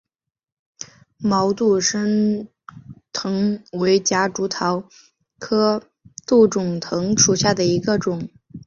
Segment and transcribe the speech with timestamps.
[1.19, 2.47] 毛杜仲
[3.13, 4.83] 藤为夹竹桃
[5.37, 5.83] 科
[6.25, 8.27] 杜仲藤属下的一个种。